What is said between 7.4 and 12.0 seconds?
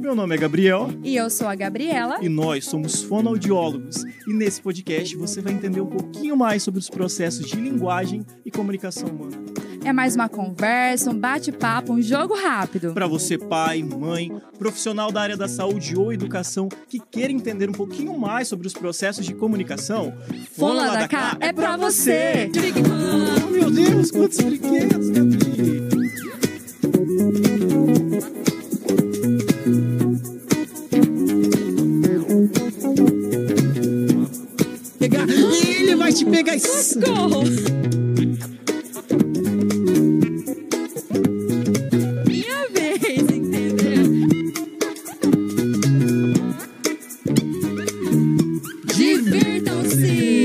de linguagem e comunicação humana. É mais uma conversa, um bate-papo,